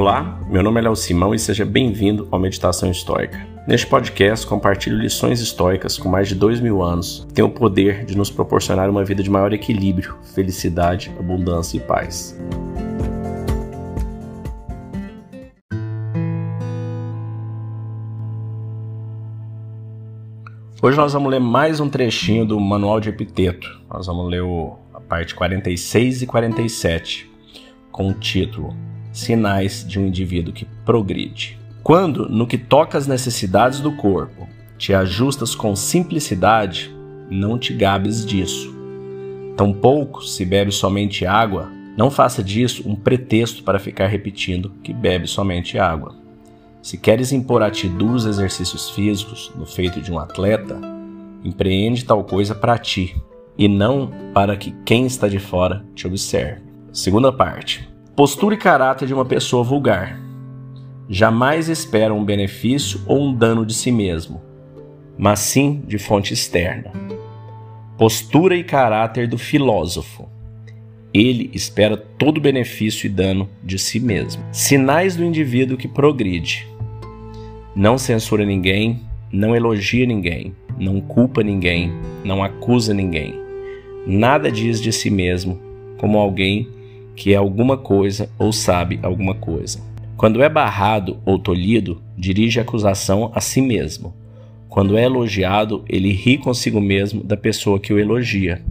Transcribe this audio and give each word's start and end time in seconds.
Olá, 0.00 0.40
meu 0.48 0.62
nome 0.62 0.80
é 0.80 0.84
Léo 0.84 0.96
Simão 0.96 1.34
e 1.34 1.38
seja 1.38 1.62
bem-vindo 1.62 2.26
ao 2.30 2.40
Meditação 2.40 2.90
Histórica. 2.90 3.46
Neste 3.68 3.86
podcast, 3.86 4.46
compartilho 4.46 4.96
lições 4.96 5.42
históricas 5.42 5.98
com 5.98 6.08
mais 6.08 6.26
de 6.26 6.34
dois 6.34 6.58
mil 6.58 6.82
anos 6.82 7.26
que 7.28 7.34
têm 7.34 7.44
o 7.44 7.50
poder 7.50 8.06
de 8.06 8.16
nos 8.16 8.30
proporcionar 8.30 8.88
uma 8.88 9.04
vida 9.04 9.22
de 9.22 9.28
maior 9.28 9.52
equilíbrio, 9.52 10.16
felicidade, 10.34 11.12
abundância 11.18 11.76
e 11.76 11.80
paz. 11.80 12.34
Hoje 20.80 20.96
nós 20.96 21.12
vamos 21.12 21.30
ler 21.30 21.40
mais 21.40 21.78
um 21.78 21.90
trechinho 21.90 22.46
do 22.46 22.58
Manual 22.58 23.00
de 23.00 23.10
Epiteto. 23.10 23.68
Nós 23.86 24.06
vamos 24.06 24.30
ler 24.30 24.44
a 24.94 25.00
parte 25.02 25.34
46 25.34 26.22
e 26.22 26.26
47, 26.26 27.30
com 27.92 28.08
o 28.08 28.14
título 28.14 28.74
sinais 29.12 29.84
de 29.86 29.98
um 29.98 30.06
indivíduo 30.06 30.52
que 30.52 30.66
progride. 30.84 31.58
Quando, 31.82 32.28
no 32.28 32.46
que 32.46 32.58
toca 32.58 32.98
às 32.98 33.06
necessidades 33.06 33.80
do 33.80 33.92
corpo, 33.92 34.48
te 34.76 34.94
ajustas 34.94 35.54
com 35.54 35.74
simplicidade, 35.74 36.94
não 37.30 37.58
te 37.58 37.72
gabes 37.72 38.24
disso. 38.24 38.74
Tampouco, 39.56 40.22
se 40.22 40.44
bebe 40.44 40.72
somente 40.72 41.26
água, 41.26 41.70
não 41.96 42.10
faça 42.10 42.42
disso 42.42 42.88
um 42.88 42.94
pretexto 42.94 43.62
para 43.62 43.78
ficar 43.78 44.06
repetindo 44.06 44.72
que 44.82 44.92
bebe 44.92 45.26
somente 45.26 45.78
água. 45.78 46.14
Se 46.80 46.96
queres 46.96 47.30
impor 47.30 47.62
a 47.62 47.70
ti 47.70 47.88
duros 47.88 48.24
exercícios 48.24 48.88
físicos 48.90 49.52
no 49.54 49.66
feito 49.66 50.00
de 50.00 50.10
um 50.10 50.18
atleta, 50.18 50.80
empreende 51.44 52.04
tal 52.04 52.24
coisa 52.24 52.54
para 52.54 52.78
ti, 52.78 53.14
e 53.58 53.68
não 53.68 54.10
para 54.32 54.56
que 54.56 54.74
quem 54.86 55.04
está 55.04 55.28
de 55.28 55.38
fora 55.38 55.84
te 55.94 56.06
observe. 56.06 56.62
Segunda 56.92 57.30
parte. 57.30 57.89
Postura 58.20 58.54
e 58.54 58.58
caráter 58.58 59.08
de 59.08 59.14
uma 59.14 59.24
pessoa 59.24 59.64
vulgar. 59.64 60.20
Jamais 61.08 61.70
espera 61.70 62.12
um 62.12 62.22
benefício 62.22 63.00
ou 63.06 63.18
um 63.18 63.34
dano 63.34 63.64
de 63.64 63.72
si 63.72 63.90
mesmo, 63.90 64.42
mas 65.16 65.38
sim 65.38 65.82
de 65.86 65.96
fonte 65.96 66.34
externa. 66.34 66.92
Postura 67.96 68.54
e 68.54 68.62
caráter 68.62 69.26
do 69.26 69.38
filósofo. 69.38 70.28
Ele 71.14 71.50
espera 71.54 71.96
todo 71.96 72.42
benefício 72.42 73.06
e 73.06 73.08
dano 73.08 73.48
de 73.64 73.78
si 73.78 73.98
mesmo. 73.98 74.44
Sinais 74.52 75.16
do 75.16 75.24
indivíduo 75.24 75.78
que 75.78 75.88
progride. 75.88 76.68
Não 77.74 77.96
censura 77.96 78.44
ninguém, 78.44 79.00
não 79.32 79.56
elogia 79.56 80.04
ninguém, 80.04 80.54
não 80.78 81.00
culpa 81.00 81.42
ninguém, 81.42 81.90
não 82.22 82.44
acusa 82.44 82.92
ninguém. 82.92 83.34
Nada 84.06 84.52
diz 84.52 84.78
de 84.78 84.92
si 84.92 85.08
mesmo 85.08 85.58
como 85.96 86.18
alguém 86.18 86.68
que 87.20 87.34
é 87.34 87.36
alguma 87.36 87.76
coisa 87.76 88.30
ou 88.38 88.50
sabe 88.50 88.98
alguma 89.02 89.34
coisa. 89.34 89.78
Quando 90.16 90.42
é 90.42 90.48
barrado 90.48 91.18
ou 91.26 91.38
tolhido, 91.38 92.00
dirige 92.16 92.58
a 92.58 92.62
acusação 92.62 93.30
a 93.34 93.42
si 93.42 93.60
mesmo. 93.60 94.14
Quando 94.70 94.96
é 94.96 95.04
elogiado, 95.04 95.84
ele 95.86 96.12
ri 96.12 96.38
consigo 96.38 96.80
mesmo 96.80 97.22
da 97.22 97.36
pessoa 97.36 97.78
que 97.78 97.92
o 97.92 97.98
elogia. 97.98 98.62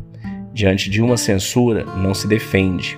Diante 0.51 0.89
de 0.89 0.99
uma 0.99 1.15
censura, 1.15 1.85
não 1.97 2.15
se 2.15 2.27
defende. 2.27 2.97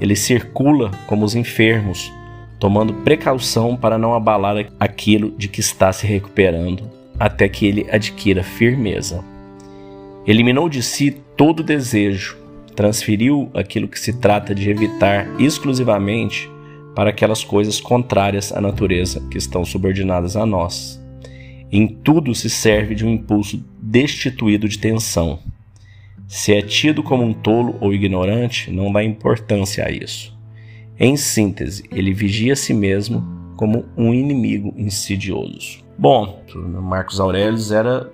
Ele 0.00 0.16
circula 0.16 0.90
como 1.06 1.22
os 1.22 1.34
enfermos, 1.34 2.10
tomando 2.58 2.94
precaução 2.94 3.76
para 3.76 3.98
não 3.98 4.14
abalar 4.14 4.68
aquilo 4.80 5.34
de 5.36 5.48
que 5.48 5.60
está 5.60 5.92
se 5.92 6.06
recuperando, 6.06 6.88
até 7.20 7.46
que 7.46 7.66
ele 7.66 7.86
adquira 7.92 8.42
firmeza. 8.42 9.22
Eliminou 10.26 10.66
de 10.66 10.82
si 10.82 11.10
todo 11.36 11.62
desejo, 11.62 12.38
transferiu 12.78 13.50
aquilo 13.54 13.88
que 13.88 13.98
se 13.98 14.12
trata 14.12 14.54
de 14.54 14.70
evitar 14.70 15.28
exclusivamente 15.40 16.48
para 16.94 17.10
aquelas 17.10 17.42
coisas 17.42 17.80
contrárias 17.80 18.52
à 18.52 18.60
natureza 18.60 19.20
que 19.28 19.36
estão 19.36 19.64
subordinadas 19.64 20.36
a 20.36 20.46
nós. 20.46 21.02
Em 21.72 21.88
tudo 21.88 22.32
se 22.36 22.48
serve 22.48 22.94
de 22.94 23.04
um 23.04 23.10
impulso 23.10 23.60
destituído 23.82 24.68
de 24.68 24.78
tensão. 24.78 25.40
Se 26.28 26.54
é 26.54 26.62
tido 26.62 27.02
como 27.02 27.24
um 27.24 27.34
tolo 27.34 27.76
ou 27.80 27.92
ignorante, 27.92 28.70
não 28.70 28.92
dá 28.92 29.02
importância 29.02 29.84
a 29.84 29.90
isso. 29.90 30.38
Em 31.00 31.16
síntese, 31.16 31.82
ele 31.90 32.14
vigia 32.14 32.52
a 32.52 32.56
si 32.56 32.72
mesmo 32.72 33.26
como 33.56 33.86
um 33.96 34.14
inimigo 34.14 34.72
insidioso. 34.76 35.80
Bom, 35.98 36.44
Marcos 36.80 37.18
Aurelius 37.18 37.72
era 37.72 38.08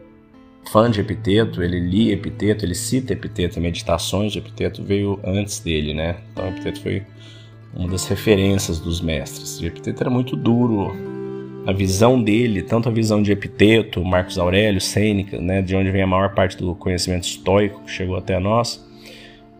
fã 0.70 0.91
de 0.91 1.00
Epiteto, 1.00 1.62
ele 1.62 1.78
lia 1.78 2.14
Epiteto, 2.14 2.64
ele 2.64 2.75
cita 2.75 3.12
Epiteto, 3.12 3.60
meditações 3.60 4.32
de 4.32 4.38
Epiteto 4.38 4.82
veio 4.82 5.20
antes 5.25 5.60
dele, 5.60 5.94
né? 5.94 6.16
Então 6.32 6.48
Epiteto 6.48 6.80
foi 6.80 7.02
uma 7.75 7.88
das 7.88 8.06
referências 8.06 8.78
dos 8.78 9.00
mestres. 9.00 9.60
E 9.60 9.66
Epiteto 9.66 10.03
era 10.03 10.10
muito 10.10 10.36
duro. 10.36 10.94
A 11.66 11.72
visão 11.72 12.22
dele, 12.22 12.62
tanto 12.62 12.88
a 12.88 12.92
visão 12.92 13.22
de 13.22 13.32
Epiteto, 13.32 14.04
Marcos 14.04 14.38
Aurélio, 14.38 14.80
Sêneca, 14.80 15.41
né, 15.41 15.62
de 15.62 15.74
onde 15.74 15.91
vem 15.91 16.03
a 16.03 16.06
maior 16.06 16.34
parte 16.34 16.58
do 16.58 16.74
conhecimento 16.74 17.24
estoico 17.24 17.82
que 17.84 17.91
chegou 17.91 18.16
até 18.16 18.38
nós, 18.38 18.84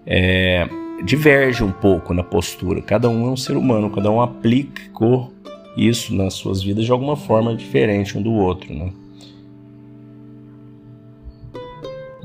é, 0.07 0.69
diverge 1.03 1.65
um 1.65 1.73
pouco 1.73 2.13
na 2.13 2.23
postura. 2.23 2.83
Cada 2.83 3.09
um 3.09 3.29
é 3.29 3.31
um 3.31 3.37
ser 3.37 3.57
humano, 3.57 3.91
cada 3.91 4.11
um 4.11 4.21
aplicou 4.21 5.33
isso 5.77 6.15
nas 6.15 6.35
suas 6.35 6.63
vidas 6.63 6.85
de 6.85 6.93
alguma 6.93 7.17
forma 7.17 7.57
diferente 7.57 8.17
um 8.17 8.23
do 8.23 8.33
outro, 8.33 8.73
né? 8.73 8.93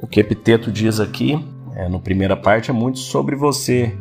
Que 0.09 0.19
Epiteto 0.19 0.71
diz 0.71 0.99
aqui, 0.99 1.43
é, 1.75 1.87
no 1.87 1.99
primeira 1.99 2.35
parte, 2.35 2.71
é 2.71 2.73
muito 2.73 2.99
sobre 2.99 3.35
você. 3.35 3.95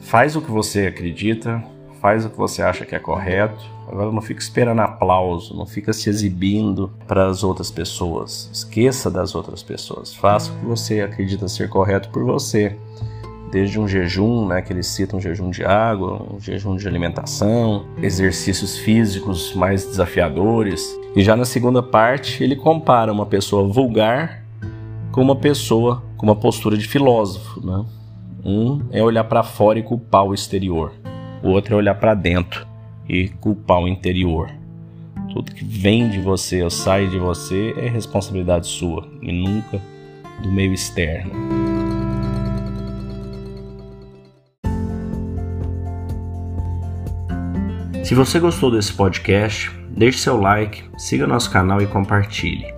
Faz 0.00 0.34
o 0.36 0.42
que 0.42 0.50
você 0.50 0.86
acredita, 0.86 1.62
faz 2.00 2.24
o 2.24 2.30
que 2.30 2.36
você 2.36 2.62
acha 2.62 2.84
que 2.84 2.94
é 2.94 2.98
correto. 2.98 3.64
Agora 3.86 4.12
não 4.12 4.20
fica 4.20 4.40
esperando 4.40 4.80
aplauso, 4.80 5.56
não 5.56 5.64
fica 5.64 5.92
se 5.92 6.10
exibindo 6.10 6.92
para 7.06 7.26
as 7.26 7.42
outras 7.42 7.70
pessoas. 7.70 8.50
Esqueça 8.52 9.10
das 9.10 9.34
outras 9.34 9.62
pessoas. 9.62 10.14
Faça 10.14 10.52
o 10.52 10.56
que 10.56 10.66
você 10.66 11.00
acredita 11.00 11.48
ser 11.48 11.68
correto 11.68 12.10
por 12.10 12.24
você. 12.24 12.76
Desde 13.50 13.80
um 13.80 13.88
jejum, 13.88 14.46
né, 14.46 14.60
que 14.60 14.72
ele 14.72 14.82
cita 14.82 15.16
um 15.16 15.20
jejum 15.20 15.48
de 15.48 15.64
água, 15.64 16.22
um 16.30 16.38
jejum 16.38 16.76
de 16.76 16.86
alimentação, 16.86 17.86
exercícios 18.02 18.76
físicos 18.76 19.54
mais 19.54 19.86
desafiadores. 19.86 20.84
E 21.16 21.22
já 21.22 21.34
na 21.34 21.46
segunda 21.46 21.82
parte, 21.82 22.44
ele 22.44 22.54
compara 22.54 23.10
uma 23.10 23.24
pessoa 23.24 23.66
vulgar 23.66 24.47
com 25.18 25.22
uma 25.22 25.34
pessoa 25.34 26.00
com 26.16 26.26
uma 26.26 26.36
postura 26.36 26.78
de 26.78 26.86
filósofo. 26.86 27.60
Né? 27.66 27.84
Um 28.44 28.82
é 28.92 29.02
olhar 29.02 29.24
para 29.24 29.42
fora 29.42 29.76
e 29.76 29.82
culpar 29.82 30.24
o 30.24 30.32
exterior, 30.32 30.92
o 31.42 31.48
outro 31.48 31.74
é 31.74 31.76
olhar 31.76 31.96
para 31.96 32.14
dentro 32.14 32.64
e 33.08 33.26
culpar 33.28 33.80
o 33.80 33.88
interior. 33.88 34.48
Tudo 35.32 35.52
que 35.52 35.64
vem 35.64 36.08
de 36.08 36.20
você 36.20 36.62
ou 36.62 36.70
sai 36.70 37.08
de 37.08 37.18
você 37.18 37.74
é 37.76 37.88
responsabilidade 37.88 38.68
sua 38.68 39.08
e 39.20 39.32
nunca 39.32 39.82
do 40.40 40.52
meio 40.52 40.72
externo. 40.72 41.32
Se 48.04 48.14
você 48.14 48.38
gostou 48.38 48.70
desse 48.70 48.92
podcast, 48.92 49.68
deixe 49.90 50.18
seu 50.18 50.40
like, 50.40 50.84
siga 50.96 51.26
nosso 51.26 51.50
canal 51.50 51.82
e 51.82 51.88
compartilhe. 51.88 52.77